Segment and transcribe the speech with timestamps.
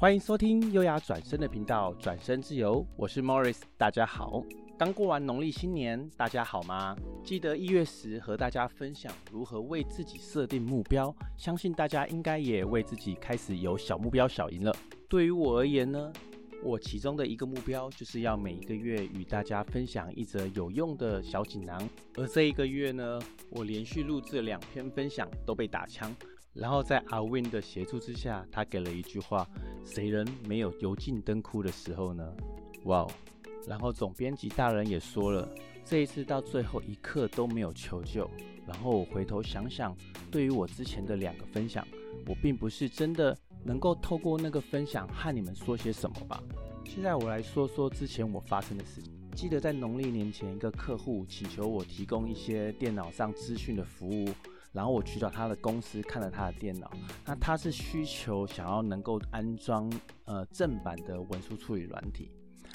[0.00, 4.44] 欢迎收听优雅转身的频道，转身自由，我是 Morris，大家好。
[4.78, 6.96] 刚过完农历新年，大家好吗？
[7.24, 14.72] 记得一月时和大家分享如何为自己设定目标，相信大家应该也为自己开始有小目标、小赢了。
[15.08, 16.12] 对于我而言呢，
[16.62, 21.76] 我其中的一个目标就是要每一个月与大家分享一则有用的小锦囊，
[22.14, 26.14] 而这一个月呢，我连续录制两篇分享都被打枪。
[26.54, 29.46] 然后在阿 Win 的协助之下，他给了一句话
[29.86, 32.32] ：“谁人没有油尽灯枯的时候呢？”
[32.84, 33.10] 哇哦！
[33.66, 35.48] 然后总编辑大人也说了，
[35.84, 38.28] 这一次到最后一刻都没有求救。
[38.66, 39.96] 然后我回头想想，
[40.30, 41.86] 对于我之前的两个分享，
[42.26, 46.42] 我并不是真的能够透过那个分享和你们说些什么吧。
[46.84, 49.02] 现在我来说说之前我发生的事。
[49.34, 54.28] 记得在农历年前，一个客户请求我提供一些电脑上资讯的服务。
[54.72, 56.90] 然后我去到他的公司，看了他的电脑，
[57.24, 59.90] 那他是需求想要能够安装
[60.24, 62.30] 呃正版的文书处理软体。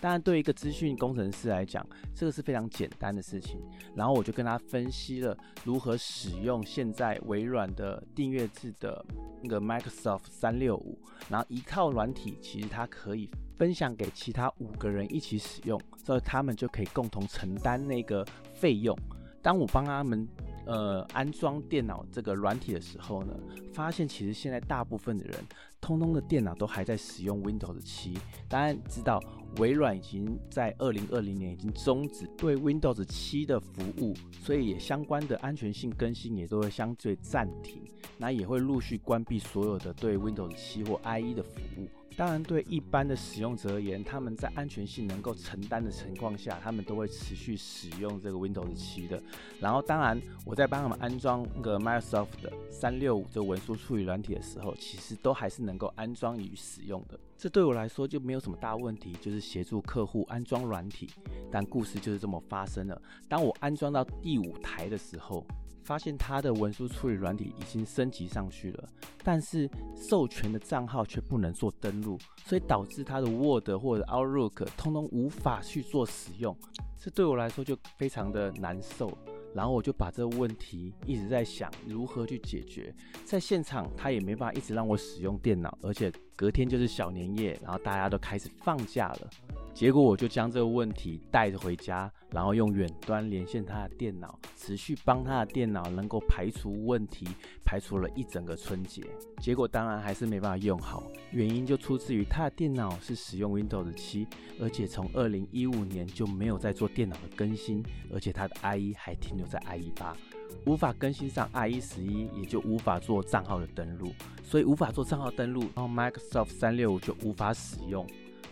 [0.00, 3.60] 当然，对一个资讯工程师来讲，这个是非常简单的事情。
[3.94, 9.02] 然后我就跟他分析了如何使用现在微软的订阅制的
[9.40, 10.98] 那个 Microsoft 三六五，
[11.30, 18.98] 然后一套软体其实它可以分享给其他五个人一起使用，所以他们就可以共同承担那个费用。
[19.40, 20.28] 当我帮他们。
[20.66, 23.32] 呃，安装电脑这个软体的时候呢，
[23.72, 25.36] 发现其实现在大部分的人，
[25.80, 28.16] 通通的电脑都还在使用 Windows 7。
[28.48, 29.22] 当然知道
[29.58, 37.82] 微软已经在二零二零年已经终止对 Windows 7的服务，所以也相关的安全性更新也都会相对暂停，
[38.18, 41.88] 那也会陆续关闭所有的对 Windows 7或 IE 的服务。
[42.16, 49.22] 当然，对一般的使用者而言，他们在安全性能够承担的情况下，他们都会持续使用这个 Windows 7的。
[49.60, 57.20] 然后，当然我在帮他们安装那个 Microsoft 的三六五这个文书处理软体的时候，其实都还是能够安装与使用的。
[57.36, 61.10] 这对我来说就没有什么大问题，就是协助客户安装软体。
[61.52, 63.00] 但故事就是这么发生了。
[63.28, 65.46] 当我安装到第五台的时候，
[65.86, 68.88] 发现他的文书处理软体已经升级上去了，
[69.22, 76.56] 但是授权的账号却不能做登录，所以导致他的 Word 或者 Outlook 通通无法去做使用。
[76.98, 79.16] 这对我来说就非常的难受。
[79.54, 82.94] 然后我就把这个问题一直在想如何去解决。
[83.24, 89.30] 在现场他也没办法一直让我使用电脑，而且隔天就是小年夜，然后大家都开始放假了。
[89.76, 97.28] 结果我就将这个问题带着回家，然后用远端连线他的电脑，持续帮他的电脑能够排除问题，
[97.62, 99.02] 排除了一整个春节。
[99.38, 104.26] 结果当然还是没办法用好，原因就出自于他的电脑是使用 Windows 7，
[104.58, 110.16] 而且从二零一五年就没有再做电脑的更新，而且他的 IE 还停留在 IE 八，
[110.64, 114.10] 无法更新上 IE 十一，也就无法做账号的登录，
[114.42, 118.06] 所以无法做账号登录，然后 Microsoft 三六五就无法使用。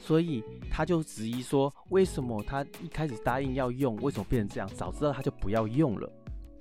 [0.06, 4.68] 所以他就质疑说，为什么他一开始答应要用，为什么变成这样？
[4.74, 6.12] 早知道他就不要用了。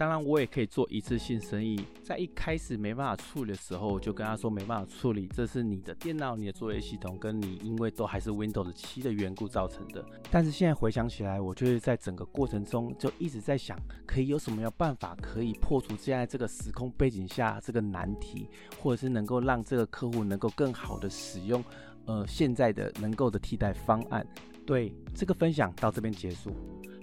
[0.03, 10.03] 当然，我也可以做一次性生意，在一开始没办法处理的时候，我就跟他说没办法处理，这是你的电脑、你的作业系统跟你，因为都还是 Windows 7的缘故造成的。
[10.29, 18.49] 但是现在回想起来，我就是在整个过程中就一直在想，可以有什么样办法可以破除现在这个时空背景下这个难题，
[18.81, 21.63] 或者是能够让这个客户能够更好的使用。
[22.07, 24.27] 呃，现在的能够的替代方案，
[24.65, 26.51] 对，这个分享到这边结束，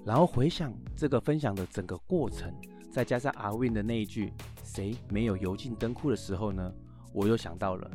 [0.04, 2.52] 然后回想这个分享的整个过程，
[2.90, 4.32] 再加上阿 Win 的那一句
[4.64, 6.72] “谁没有油尽灯枯的时候呢？”
[7.12, 7.90] 我又想到了，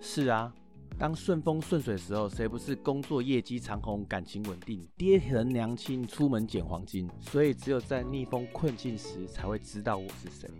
[0.00, 0.52] 是啊，
[0.98, 7.08] 当顺风顺水的时候，谁不是工作业绩长虹、感情稳定、爹疼娘亲、出门捡黄金？
[7.20, 10.50] 所以只有在逆风困境时，才会知道我是谁。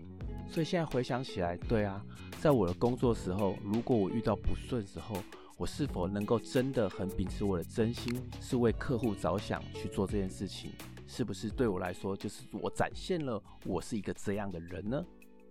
[0.49, 2.03] 所以现在回想起来，对啊，
[2.39, 5.15] 在我的工作时候，如果我遇到不顺时候，
[5.55, 10.71] 我是否能够真的很秉持我的真心，是为客户着想去做这件事情？
[11.09, 15.03] 是不是对我来说，就是我展现了我是一个这样的人呢？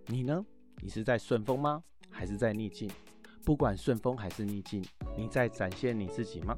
[0.05, 0.43] 你呢？
[0.81, 1.83] 你是在顺风吗？
[2.09, 2.89] 还是在逆境？
[3.43, 4.81] 不管顺风还是逆境，
[5.17, 6.57] 你在展现你自己吗？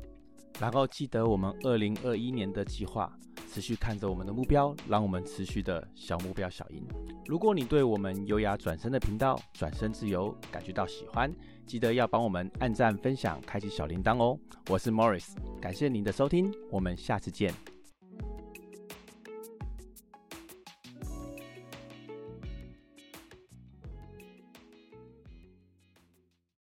[0.60, 3.12] 然后记得我们二零二一年的计划。
[3.50, 6.88] 持续看着我们的目标，让我们持续的小目标小赢。
[7.26, 11.30] 如果你对我们优雅转身的频道转身自由感觉到喜欢，
[11.66, 14.40] 记得要帮我们按赞、分享、开启小铃铛哦。
[14.70, 17.71] 我是 Morris，感谢您的收听，我们下次见。